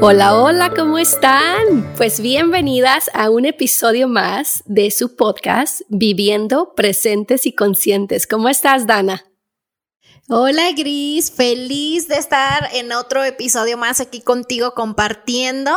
[0.00, 1.92] Hola, hola, ¿cómo están?
[1.96, 8.28] Pues bienvenidas a un episodio más de su podcast Viviendo Presentes y Conscientes.
[8.28, 9.24] ¿Cómo estás, Dana?
[10.28, 15.76] Hola Gris, feliz de estar en otro episodio más aquí contigo compartiendo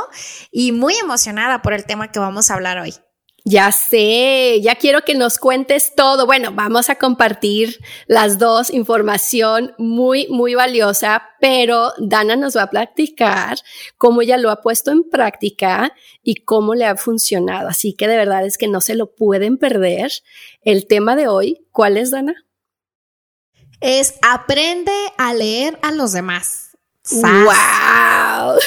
[0.51, 2.93] y muy emocionada por el tema que vamos a hablar hoy.
[3.44, 6.28] Ya sé, ya quiero que nos cuentes todo.
[6.28, 12.70] Bueno, vamos a compartir las dos información muy, muy valiosa, pero Dana nos va a
[12.70, 13.57] platicar
[13.98, 17.70] cómo ella lo ha puesto en práctica y cómo le ha funcionado.
[17.70, 20.12] Así que de verdad es que no se lo pueden perder.
[20.62, 22.36] El tema de hoy, ¿cuál es, Dana?
[23.79, 26.71] Es aprende a leer a los demás.
[27.11, 28.60] ¡Wow!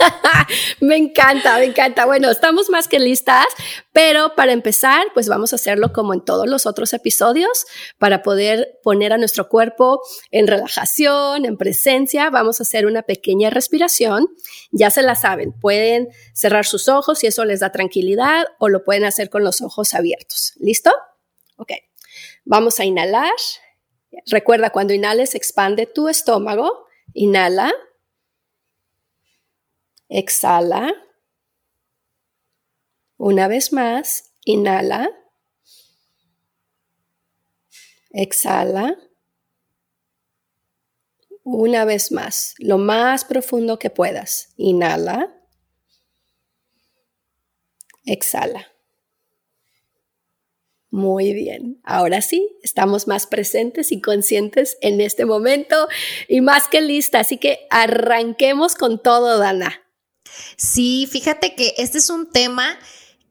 [0.80, 2.06] me encanta, me encanta.
[2.06, 3.46] Bueno, estamos más que listas,
[3.92, 7.66] pero para empezar, pues vamos a hacerlo como en todos los otros episodios,
[7.98, 12.30] para poder poner a nuestro cuerpo en relajación, en presencia.
[12.30, 14.28] Vamos a hacer una pequeña respiración.
[14.70, 18.84] Ya se la saben, pueden cerrar sus ojos si eso les da tranquilidad o lo
[18.84, 20.52] pueden hacer con los ojos abiertos.
[20.60, 20.90] ¿Listo?
[21.56, 21.72] Ok.
[22.44, 23.30] Vamos a inhalar.
[24.26, 27.72] Recuerda, cuando inhales, expande tu estómago Inhala.
[30.08, 30.92] Exhala.
[33.16, 35.10] Una vez más, inhala.
[38.10, 38.96] Exhala.
[41.42, 44.52] Una vez más, lo más profundo que puedas.
[44.56, 45.36] Inhala.
[48.04, 48.66] Exhala.
[50.90, 55.88] Muy bien, ahora sí, estamos más presentes y conscientes en este momento
[56.26, 59.82] y más que lista, así que arranquemos con todo, Dana.
[60.56, 62.76] Sí, fíjate que este es un tema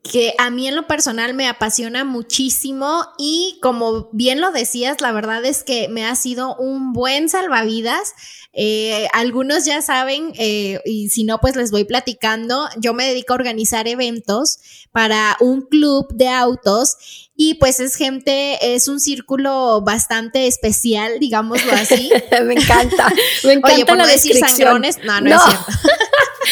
[0.03, 5.11] que a mí en lo personal me apasiona muchísimo y como bien lo decías, la
[5.11, 8.13] verdad es que me ha sido un buen salvavidas.
[8.53, 12.67] Eh, algunos ya saben, eh, y si no, pues les voy platicando.
[12.77, 14.59] Yo me dedico a organizar eventos
[14.91, 21.71] para un club de autos y pues es gente, es un círculo bastante especial, digámoslo
[21.73, 22.09] así.
[22.43, 23.09] me encanta,
[23.43, 25.65] me encanta Oye, por la no decir sangrones, no, no, es cierto.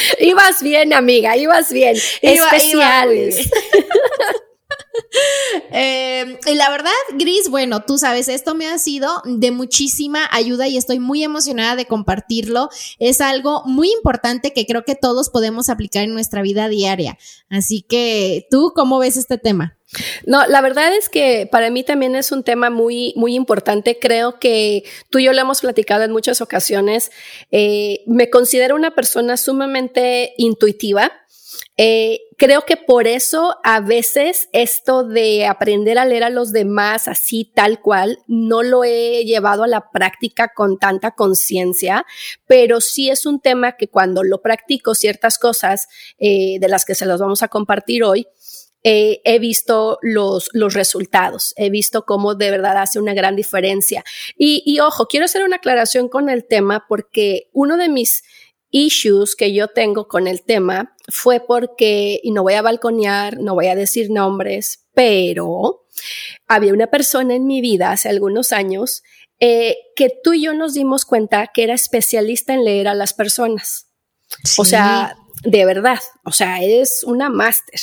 [0.20, 1.96] ibas bien, amiga, ibas bien.
[2.22, 3.50] Especiales.
[5.72, 10.68] Eh, y la verdad, Gris, bueno, tú sabes, esto me ha sido de muchísima ayuda
[10.68, 12.70] y estoy muy emocionada de compartirlo.
[13.00, 17.18] Es algo muy importante que creo que todos podemos aplicar en nuestra vida diaria.
[17.50, 19.77] Así que, ¿tú cómo ves este tema?
[20.26, 23.98] No, la verdad es que para mí también es un tema muy, muy importante.
[24.00, 27.12] Creo que tú y yo lo hemos platicado en muchas ocasiones.
[27.52, 31.12] Eh, me considero una persona sumamente intuitiva.
[31.78, 37.08] Eh, creo que por eso a veces esto de aprender a leer a los demás
[37.08, 42.06] así tal cual no lo he llevado a la práctica con tanta conciencia,
[42.48, 45.88] pero sí es un tema que cuando lo practico ciertas cosas
[46.18, 48.28] eh, de las que se los vamos a compartir hoy,
[48.90, 54.06] eh, he visto los, los resultados, he visto cómo de verdad hace una gran diferencia.
[54.38, 58.24] Y, y ojo, quiero hacer una aclaración con el tema porque uno de mis
[58.70, 63.56] issues que yo tengo con el tema fue porque, y no voy a balconear, no
[63.56, 65.86] voy a decir nombres, pero
[66.48, 69.04] había una persona en mi vida hace algunos años
[69.42, 73.14] eh, que tú y yo nos dimos cuenta que era especialista en leer a las
[73.14, 73.88] personas.
[74.58, 77.80] O sea, de verdad, o sea, es una máster.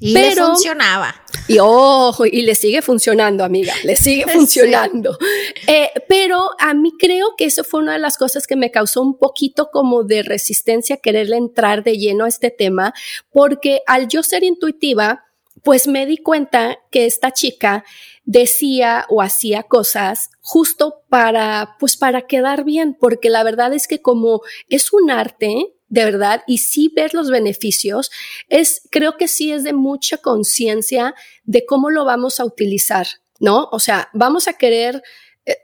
[0.00, 1.14] Y pero, le funcionaba.
[1.48, 5.16] Y ojo, y le sigue funcionando, amiga, le sigue funcionando.
[5.20, 5.62] Sí.
[5.68, 9.00] Eh, pero a mí creo que eso fue una de las cosas que me causó
[9.00, 12.92] un poquito como de resistencia quererle entrar de lleno a este tema,
[13.30, 15.24] porque al yo ser intuitiva,
[15.62, 17.84] pues me di cuenta que esta chica
[18.24, 24.00] decía o hacía cosas justo para, pues para quedar bien, porque la verdad es que
[24.00, 28.10] como es un arte, de verdad y sí ver los beneficios,
[28.48, 31.14] es, creo que sí es de mucha conciencia
[31.44, 33.06] de cómo lo vamos a utilizar,
[33.40, 33.68] ¿no?
[33.72, 35.02] O sea, vamos a querer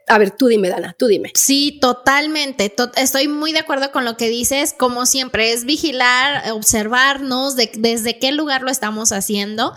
[0.07, 1.31] a ver, tú dime, Dana, tú dime.
[1.35, 2.69] Sí, totalmente.
[2.69, 4.75] To estoy muy de acuerdo con lo que dices.
[4.77, 9.73] Como siempre, es vigilar, observarnos de, desde qué lugar lo estamos haciendo.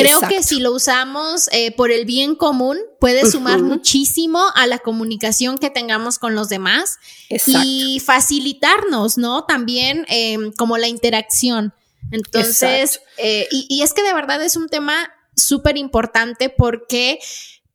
[0.00, 0.36] Creo Exacto.
[0.36, 3.68] que si lo usamos eh, por el bien común, puede sumar uh -huh.
[3.68, 6.98] muchísimo a la comunicación que tengamos con los demás
[7.28, 7.62] Exacto.
[7.64, 9.44] y facilitarnos, ¿no?
[9.44, 11.72] También eh, como la interacción.
[12.12, 17.18] Entonces, eh, y, y es que de verdad es un tema súper importante porque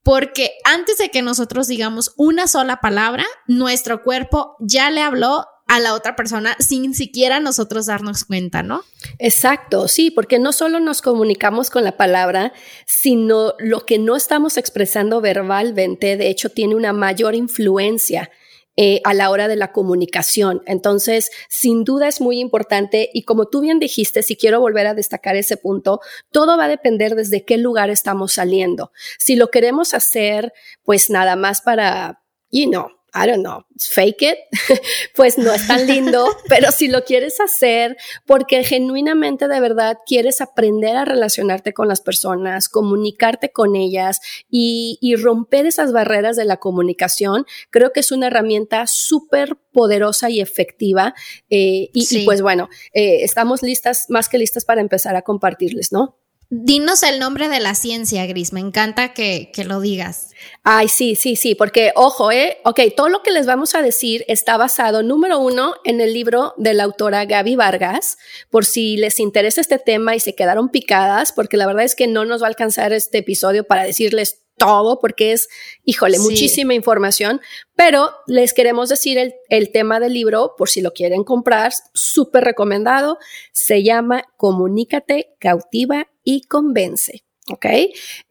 [0.03, 5.79] porque antes de que nosotros digamos una sola palabra, nuestro cuerpo ya le habló a
[5.79, 8.83] la otra persona sin siquiera nosotros darnos cuenta, ¿no?
[9.19, 12.51] Exacto, sí, porque no solo nos comunicamos con la palabra,
[12.85, 18.29] sino lo que no estamos expresando verbalmente, de hecho, tiene una mayor influencia
[18.75, 20.61] eh, a la hora de la comunicación.
[20.65, 24.93] Entonces, sin duda es muy importante y como tú bien dijiste, si quiero volver a
[24.93, 26.01] destacar ese punto,
[26.31, 28.91] todo va a depender desde qué lugar estamos saliendo.
[29.19, 30.51] Si lo queremos hacer,
[30.83, 34.37] pues nada más para, you know, I don't know, fake it,
[35.15, 40.39] pues no es tan lindo, pero si lo quieres hacer porque genuinamente de verdad quieres
[40.39, 44.19] aprender a relacionarte con las personas, comunicarte con ellas
[44.49, 50.39] y, romper esas barreras de la comunicación, creo que es una herramienta súper poderosa y
[50.39, 51.13] efectiva.
[51.49, 56.17] Eh, y, pues bueno, eh, estamos listas, más que listas para empezar a compartirles, ¿no?
[56.53, 58.51] Dinos el nombre de la ciencia, Gris.
[58.51, 60.31] Me encanta que, que, lo digas.
[60.63, 62.57] Ay, sí, sí, sí, porque ojo, ¿eh?
[62.65, 66.53] Ok, todo lo que les vamos a decir está basado, número uno, en el libro
[66.57, 68.17] de la autora Gaby Vargas,
[68.49, 72.07] por si les interesa este tema y se quedaron picadas, porque la verdad es que
[72.07, 75.47] no nos va a alcanzar este episodio para decirles todo porque es,
[75.85, 77.39] híjole, muchísima información,
[77.77, 82.43] pero les queremos decir el, el, tema del libro, por si lo quieren comprar, súper
[82.43, 83.19] recomendado,
[83.53, 87.23] se llama Comunícate, cautiva y convence.
[87.49, 87.65] ¿Ok?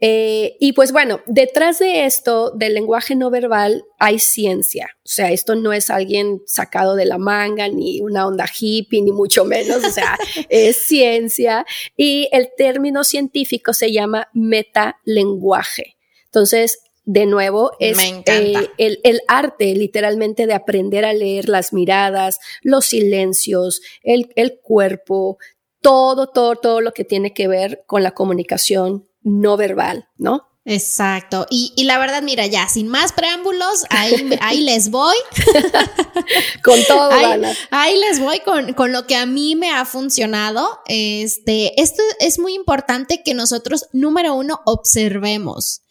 [0.00, 4.96] Eh, y pues bueno, detrás de esto, del lenguaje no verbal, hay ciencia.
[4.98, 9.10] O sea, esto no es alguien sacado de la manga, ni una onda hippie, ni
[9.10, 9.84] mucho menos.
[9.84, 10.16] O sea,
[10.48, 11.66] es ciencia.
[11.96, 15.96] Y el término científico se llama metalenguaje.
[16.26, 22.84] Entonces, de nuevo, es eh, el, arte literalmente de aprender a leer las miradas, los
[22.84, 25.38] silencios, el, el cuerpo,
[25.80, 30.50] todo, todo, todo lo que tiene que ver con la comunicación no verbal, ¿no?
[30.64, 31.46] Exacto.
[31.50, 35.16] Y, la verdad, mira, ya, sin más preámbulos, ahí, ahí les voy.
[36.64, 40.80] con todo, ahí, ahí, les voy con, con, lo que a mí me ha funcionado.
[40.86, 45.82] Este, esto es muy importante que nosotros, número uno, observemos.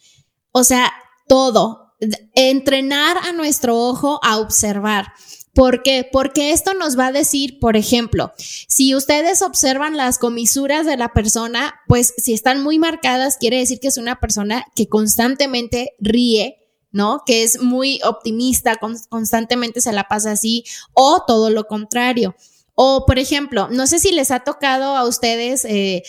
[0.52, 0.92] O sea,
[1.28, 1.94] todo.
[2.34, 5.12] Entrenar a nuestro ojo a observar.
[5.52, 6.08] ¿Por qué?
[6.10, 11.12] Porque esto nos va a decir, por ejemplo, si ustedes observan las comisuras de la
[11.12, 16.58] persona, pues si están muy marcadas, quiere decir que es una persona que constantemente ríe,
[16.92, 17.22] ¿no?
[17.26, 18.76] Que es muy optimista,
[19.08, 20.64] constantemente se la pasa así,
[20.94, 22.36] o todo lo contrario.
[22.74, 26.04] O, por ejemplo, no sé si les ha tocado a ustedes eh,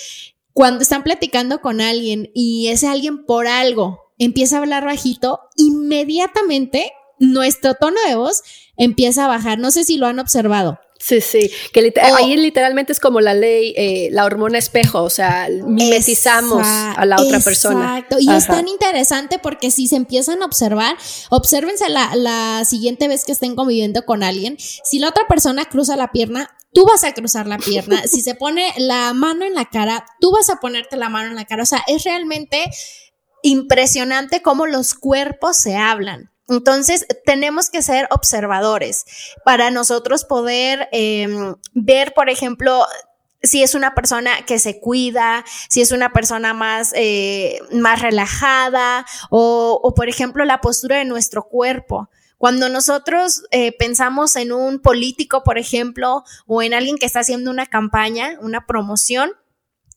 [0.53, 6.93] cuando están platicando con alguien y ese alguien por algo empieza a hablar bajito, inmediatamente
[7.21, 8.43] nuestro tono de voz
[8.75, 9.59] empieza a bajar.
[9.59, 10.79] No sé si lo han observado.
[11.01, 15.47] Sí, sí, que ahí literalmente es como la ley, eh, la hormona espejo, o sea,
[15.49, 17.97] mimetizamos a la otra persona.
[17.97, 20.95] Exacto, y es tan interesante porque si se empiezan a observar,
[21.31, 25.95] obsérvense la, la siguiente vez que estén conviviendo con alguien, si la otra persona cruza
[25.95, 29.65] la pierna, tú vas a cruzar la pierna, si se pone la mano en la
[29.65, 32.69] cara, tú vas a ponerte la mano en la cara, o sea, es realmente
[33.41, 36.30] impresionante cómo los cuerpos se hablan.
[36.51, 39.05] Entonces, tenemos que ser observadores
[39.45, 42.85] para nosotros poder em, ver, por ejemplo,
[43.41, 49.05] si es una persona que se cuida, si es una persona más, eh, más relajada
[49.29, 52.09] o, por ejemplo, la postura de nuestro cuerpo.
[52.37, 57.49] Cuando nosotros eh, pensamos en un político, por ejemplo, o en alguien que está haciendo
[57.49, 59.31] una campaña, una promoción,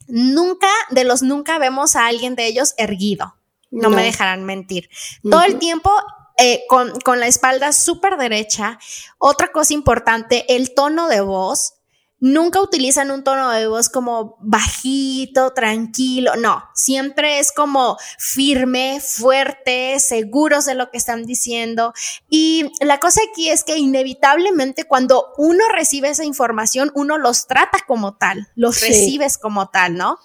[0.07, 3.35] nunca, de los nunca vemos a alguien de ellos erguido.
[3.73, 4.89] No, me dejarán mentir.
[5.29, 5.91] Todo el tiempo
[6.39, 8.79] eh, con, con, la espalda súper derecha.
[9.19, 11.75] Otra cosa importante, el tono de voz.
[12.21, 16.37] Nunca utilizan un tono de voz como bajito, tranquilo.
[16.37, 21.93] No, siempre es como firme, fuerte, seguros de lo que están diciendo.
[22.31, 27.81] Y la cosa aquí es que inevitablemente cuando uno recibe esa información, uno los trata
[27.87, 30.19] como tal, los recibes como tal, ¿no?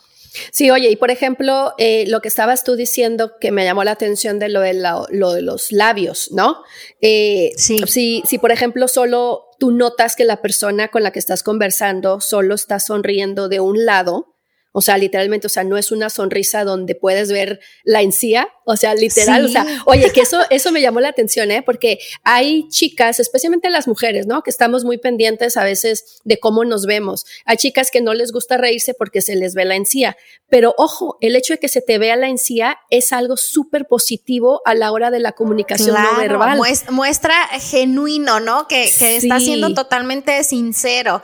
[0.51, 3.91] Sí, oye, y por ejemplo, eh, lo que estabas tú diciendo que me llamó la
[3.91, 6.63] atención de lo de, lo de los labios, ¿no?
[7.01, 7.79] Eh, sí.
[7.87, 12.21] Si, si, por ejemplo, solo tú notas que la persona con la que estás conversando
[12.21, 14.35] solo está sonriendo de un lado,
[14.71, 18.77] o sea, literalmente, o sea, no es una sonrisa donde puedes ver la encía, o
[18.77, 21.63] sea, literal, o sea, oye, que eso, eso me llamó la atención, ¿eh?
[21.63, 24.43] Porque hay chicas, especialmente las mujeres, ¿no?
[24.43, 27.25] Que estamos muy pendientes a veces de cómo nos vemos.
[27.45, 30.17] Hay chicas que no les gusta reírse porque se les ve la encía,
[30.49, 34.61] pero ojo, el hecho de que se te vea la encía es algo súper positivo
[34.65, 36.59] a la hora de la comunicación no verbal.
[36.91, 38.67] Muestra, genuino, ¿no?
[38.67, 41.23] Que, que está siendo totalmente sincero.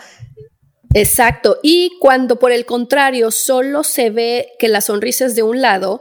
[0.96, 1.60] Exacto.
[1.62, 6.00] Y cuando por el contrario solo se ve que la sonrisa es de un lado,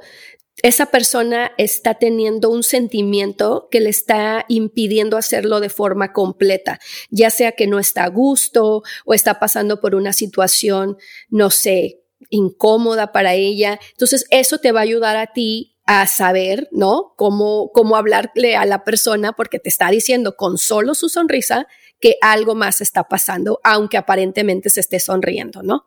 [0.63, 6.79] esa persona está teniendo un sentimiento que le está impidiendo hacerlo de forma completa,
[7.11, 10.97] ya sea que no está a gusto o está pasando por una situación,
[11.29, 13.81] no sé, incómoda para ella.
[13.91, 17.15] Entonces, eso te va a ayudar a ti a saber, ¿no?
[17.17, 21.67] Cómo, cómo hablarle a la persona porque te está diciendo con solo su sonrisa
[22.01, 25.87] que algo más está pasando, aunque aparentemente se esté sonriendo, ¿no?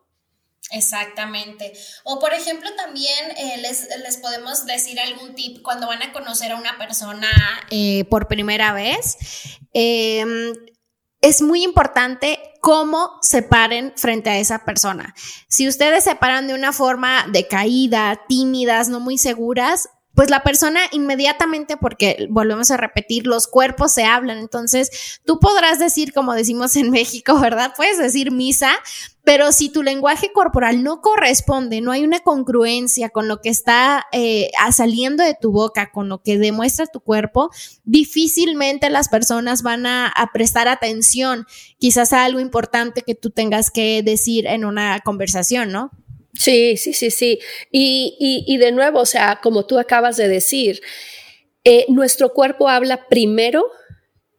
[0.70, 1.72] Exactamente.
[2.04, 6.56] O por ejemplo, también eh, les, podemos decir algún tip cuando van a conocer a
[6.56, 7.28] una persona
[7.70, 9.16] eh, por primera vez.
[9.72, 10.52] Em,
[11.20, 15.14] es muy importante cómo se paren frente a esa persona.
[15.48, 19.88] Si ustedes se paran de una forma decaída, tímidas, no muy seguras,
[20.18, 25.78] pues la persona inmediatamente, porque volvemos a repetir, los cuerpos se hablan, entonces tú podrás
[25.78, 27.72] decir, como decimos en México, ¿verdad?
[27.76, 28.72] Puedes decir misa,
[29.22, 34.06] pero si tu lenguaje corporal no corresponde, no hay una congruencia con lo que está
[34.10, 37.50] eh, saliendo de tu boca, con lo que demuestra tu cuerpo,
[37.84, 41.46] difícilmente las personas van a, prestar atención
[41.78, 45.92] quizás a algo importante que tú tengas que decir en una conversación, ¿no?
[46.34, 47.38] Sí, sí, sí, sí.
[47.70, 50.82] Y, y, de nuevo, o sea, como tú acabas de decir,
[51.64, 53.66] eh, nuestro cuerpo habla primero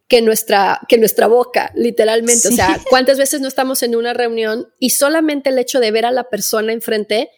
[0.08, 2.48] que nuestra, que nuestra boca, literalmente.
[2.48, 6.06] O sea, ¿cuántas veces no estamos en una reunión y solamente el hecho de ver
[6.06, 7.30] a la persona enfrente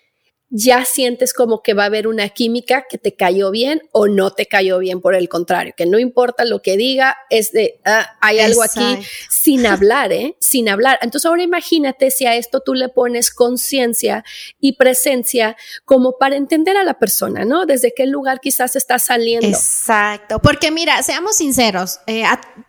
[0.54, 4.32] ya sientes como que va a haber una química que te cayó bien o no
[4.32, 8.18] te cayó bien, por el contrario, que no importa lo que diga, es de, ah,
[8.20, 8.98] hay algo aquí
[9.30, 10.36] sin hablar, ¿eh?
[10.40, 10.98] Sin hablar.
[11.00, 14.24] Entonces ahora imagínate si a esto tú le pones conciencia
[14.60, 15.56] y presencia
[15.86, 17.64] como para entender a la persona, ¿no?
[17.64, 19.46] Desde qué lugar quizás está saliendo.
[19.46, 22.24] Exacto, porque mira, seamos sinceros, eh,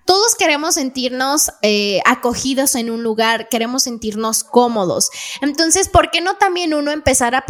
[0.05, 5.09] todos queremos sentirnos eh, acogidos en un lugar, queremos sentirnos cómodos.
[5.41, 7.45] Entonces, ¿por qué no también uno empezar a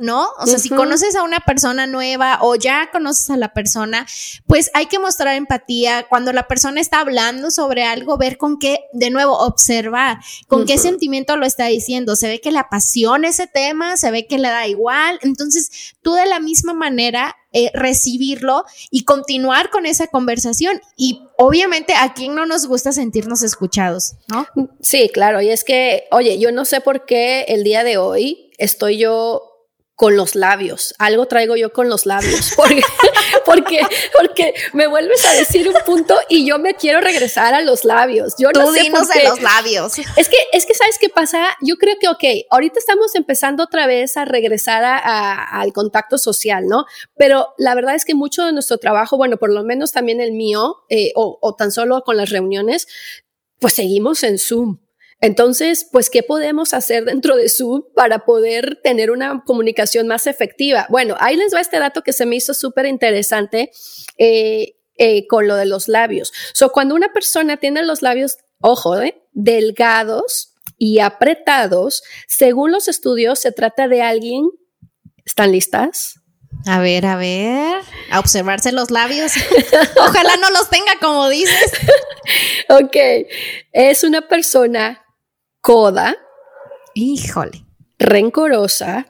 [0.00, 0.28] no?
[0.38, 4.06] O sea, si conoces a una persona nueva o ya conoces a la persona,
[4.46, 6.06] pues hay que mostrar empatía.
[6.08, 10.78] Cuando la persona está hablando sobre algo, ver con qué, de nuevo, observar con qué
[10.78, 12.16] sentimiento lo está diciendo.
[12.16, 15.18] Se ve que le apasiona ese tema, se ve que le da igual.
[15.22, 20.80] Entonces, tú de la misma manera eh, recibirlo y continuar con esa conversación.
[20.96, 24.46] Y obviamente a quién no nos gusta sentirnos escuchados, ¿no?
[24.82, 25.40] Sí, claro.
[25.40, 29.48] Y es que, oye, yo no sé por qué el día de hoy estoy yo
[29.98, 30.94] con los labios.
[30.98, 32.52] Algo traigo yo con los labios.
[32.56, 32.82] Porque,
[33.44, 33.80] porque,
[34.16, 38.34] porque me vuelves a decir un punto y yo me quiero regresar a los labios.
[38.38, 39.24] Yo no sé por qué.
[39.24, 39.98] los labios.
[40.16, 41.56] Es que, es que sabes qué pasa.
[41.62, 46.66] Yo creo que, ok, ahorita estamos empezando otra vez a regresar a, al contacto social,
[46.66, 46.84] ¿no?
[47.16, 50.32] Pero la verdad es que mucho de nuestro trabajo, bueno, por lo menos también el
[50.32, 52.86] mío, eh, o, o tan solo con las reuniones,
[53.58, 54.78] pues seguimos en Zoom.
[55.20, 60.86] Entonces, pues, ¿qué podemos hacer dentro de Zoom para poder tener una comunicación más efectiva?
[60.90, 63.72] Bueno, ahí les va este dato que se me hizo súper interesante
[64.16, 66.32] eh, eh, con lo de los labios.
[66.54, 73.40] So, cuando una persona tiene los labios, ojo, eh, delgados y apretados, según los estudios,
[73.40, 74.48] se trata de alguien,
[75.24, 76.20] ¿están listas?
[76.66, 79.32] A ver, a ver, a observarse los labios.
[79.96, 81.72] Ojalá no los tenga como dices.
[82.68, 82.96] ok,
[83.72, 85.04] es una persona
[85.60, 86.16] coda,
[86.94, 87.64] híjole,
[87.98, 89.06] rencorosa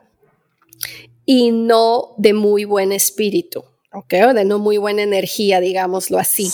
[1.25, 4.15] y no de muy buen espíritu, ¿ok?
[4.29, 6.51] O de no muy buena energía, digámoslo así.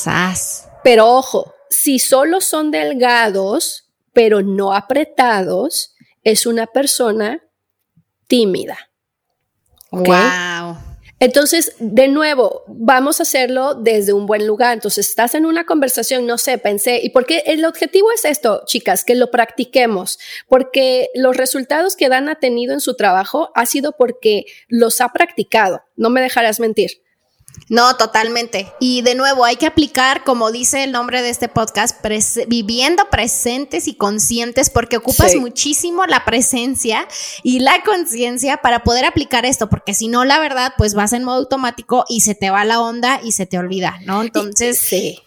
[0.83, 7.43] Pero ojo, si solo son delgados, pero no apretados, es una persona
[8.27, 8.79] tímida.
[9.91, 10.77] Wow.
[11.21, 14.75] Entonces, de nuevo, vamos a hacerlo desde un buen lugar.
[14.75, 19.05] Entonces, estás en una conversación, no sé, pensé, y porque el objetivo es esto, chicas,
[19.05, 20.19] que lo practiquemos,
[20.49, 25.11] porque los resultados que Dan ha tenido en su trabajo ha sido porque los ha
[25.11, 25.83] practicado.
[25.97, 27.04] No me dejarás mentir.
[27.69, 28.73] No, totalmente.
[28.79, 31.97] Y de nuevo, hay que aplicar, como dice el nombre de este podcast,
[32.47, 37.09] viviendo presentes y conscientes, porque ocupas muchísimo la presencia
[37.43, 41.25] y la conciencia para poder aplicar esto, porque si no, la verdad, pues vas en
[41.25, 44.23] modo automático y se te va la onda y se te olvida, ¿no?
[44.23, 45.21] Entonces, sí.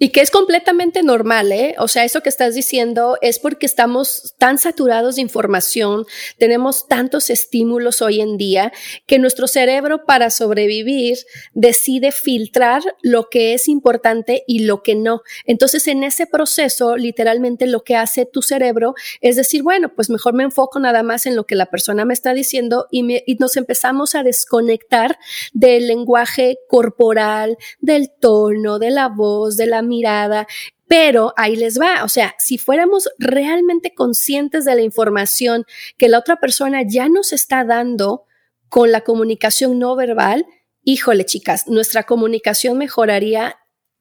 [0.00, 1.74] Y que es completamente normal, ¿eh?
[1.78, 6.06] O sea, eso que estás diciendo es porque estamos tan saturados de información,
[6.38, 8.72] tenemos tantos estímulos hoy en día,
[9.06, 11.18] que nuestro cerebro para sobrevivir
[11.52, 15.22] decide filtrar lo que es importante y lo que no.
[15.46, 20.34] Entonces, en ese proceso, literalmente lo que hace tu cerebro es decir, bueno, pues mejor
[20.34, 23.56] me enfoco nada más en lo que la persona me está diciendo y, y nos
[23.56, 25.18] empezamos a desconectar
[25.52, 30.46] del lenguaje corporal, del tono, de la voz, de la mirada,
[30.86, 35.64] pero ahí les va, o sea, si fuéramos realmente conscientes de la información
[35.96, 38.24] que la otra persona ya nos está dando
[38.68, 40.46] con la comunicación no verbal,
[40.82, 43.58] híjole chicas, nuestra comunicación mejoraría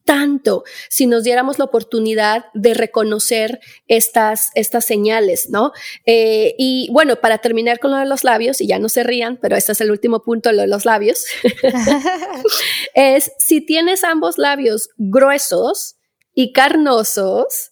[0.07, 5.73] tanto si nos diéramos la oportunidad de reconocer estas, estas señales, ¿no?
[6.05, 9.37] Eh, y bueno, para terminar con lo de los labios, y ya no se rían,
[9.39, 11.25] pero este es el último punto, lo de los labios,
[12.95, 15.97] es si tienes ambos labios gruesos
[16.33, 17.71] y carnosos,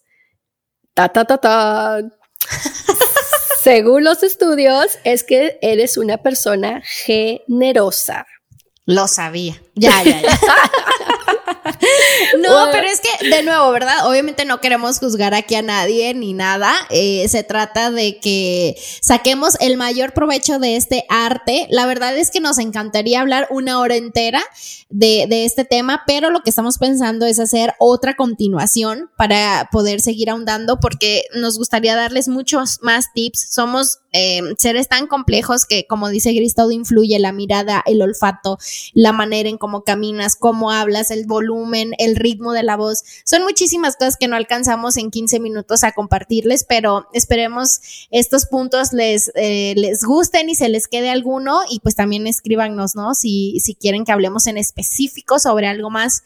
[0.92, 2.02] ta, ta, ta, ta.
[3.62, 8.26] Según los estudios, es que eres una persona generosa.
[8.84, 9.60] Lo sabía.
[9.74, 10.38] Ya, ya, ya.
[12.38, 14.08] no, pero es que, de nuevo, ¿verdad?
[14.08, 16.72] Obviamente no queremos juzgar aquí a nadie ni nada.
[16.90, 21.66] Eh, se trata de que saquemos el mayor provecho de este arte.
[21.70, 24.42] La verdad es que nos encantaría hablar una hora entera
[24.88, 30.00] de, de este tema, pero lo que estamos pensando es hacer otra continuación para poder
[30.00, 33.48] seguir ahondando porque nos gustaría darles muchos más tips.
[33.50, 38.58] Somos eh, seres tan complejos que, como dice Gris, todo influye, la mirada, el olfato,
[38.94, 43.04] la manera en cómo caminas, cómo hablas, el volumen, el ritmo de la voz.
[43.24, 48.92] Son muchísimas cosas que no alcanzamos en 15 minutos a compartirles, pero esperemos estos puntos
[48.92, 53.14] les, eh, les gusten y se les quede alguno y pues también escríbanos, ¿no?
[53.14, 56.22] Si, si quieren que hablemos en específico sobre algo más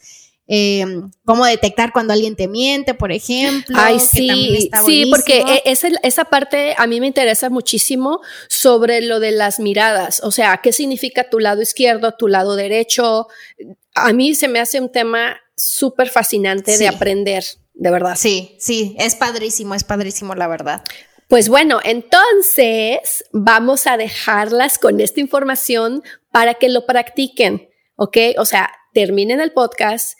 [0.53, 0.85] eh,
[1.23, 3.77] cómo detectar cuando alguien te miente, por ejemplo.
[3.79, 9.21] Ay, sí, sí, porque e, esa, esa parte a mí me interesa muchísimo sobre lo
[9.21, 13.27] de las miradas, o sea, qué significa tu lado izquierdo, tu lado derecho.
[13.95, 17.43] A mí se me hace un tema súper fascinante de aprender,
[17.73, 18.15] de verdad.
[18.17, 20.83] Sí, sí, es padrísimo, es padrísimo, la verdad.
[21.27, 28.17] Pues bueno, entonces vamos a dejarlas con esta información para que lo practiquen, ¿ok?
[28.37, 30.17] O sea, terminen el podcast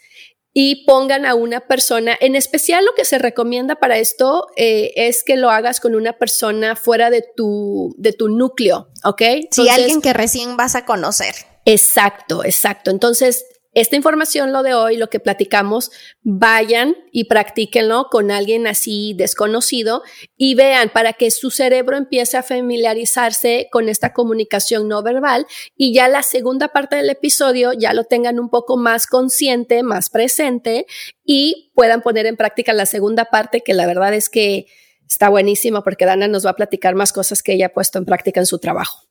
[0.54, 5.24] y pongan a una persona, en especial lo que se recomienda para esto eh, es
[5.24, 9.22] que lo hagas con una persona fuera de tu, de tu núcleo, ¿ok?
[9.50, 11.34] Si alguien que recién vas a conocer.
[11.64, 12.90] Exacto, exacto.
[12.90, 15.90] Entonces, esta información, lo de hoy, lo que platicamos,
[16.22, 20.02] vayan y practíquenlo con alguien así desconocido
[20.36, 25.94] y vean para que su cerebro empiece a familiarizarse con esta comunicación no verbal y
[25.94, 30.84] ya la segunda parte del episodio ya lo tengan un poco más consciente, más presente
[31.24, 34.66] y puedan poner en práctica la segunda parte que la verdad es que
[35.08, 38.04] está buenísima porque Dana nos va a platicar más cosas que ella ha puesto en
[38.04, 39.01] práctica en su trabajo.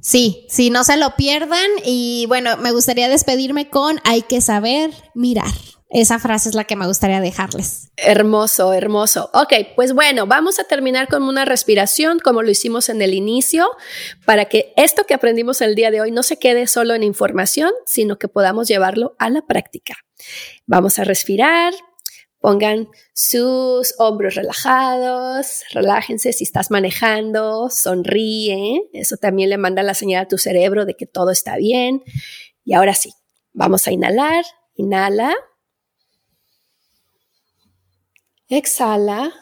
[0.00, 1.68] Sí, sí, no se lo pierdan.
[1.84, 5.52] Y bueno, me gustaría despedirme con hay que saber mirar.
[5.94, 7.92] Esa frase es la que me gustaría dejarles.
[7.96, 9.30] Hermoso, hermoso.
[9.32, 13.70] Ok, pues bueno, vamos a terminar con una respiración como lo hicimos en el inicio,
[14.24, 17.70] para que esto que aprendimos el día de hoy no se quede solo en información,
[17.86, 19.94] sino que podamos llevarlo a la práctica.
[20.66, 21.72] Vamos a respirar
[22.44, 30.24] Pongan sus hombros relajados, relájense si estás manejando, sonríe, eso también le manda la señal
[30.24, 32.04] a tu cerebro de que todo está bien.
[32.62, 33.14] Y ahora sí,
[33.54, 35.34] vamos a inhalar, inhala,
[38.48, 39.32] exhala,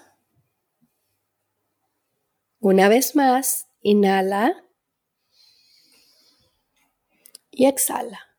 [2.61, 4.65] una vez más, inhala
[7.51, 8.32] y exhala.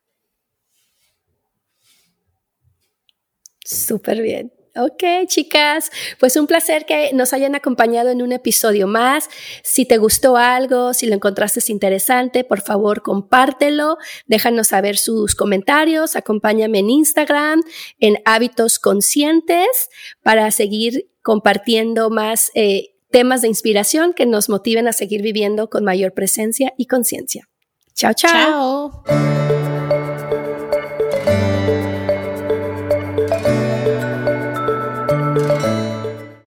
[3.73, 4.51] Súper bien.
[4.75, 9.29] Ok, chicas, pues un placer que nos hayan acompañado en un episodio más.
[9.63, 16.15] Si te gustó algo, si lo encontraste interesante, por favor compártelo, déjanos saber sus comentarios,
[16.15, 17.61] acompáñame en Instagram,
[17.99, 19.89] en hábitos conscientes,
[20.23, 25.83] para seguir compartiendo más eh, temas de inspiración que nos motiven a seguir viviendo con
[25.83, 27.47] mayor presencia y conciencia.
[27.93, 28.13] chao.
[28.15, 29.03] chao.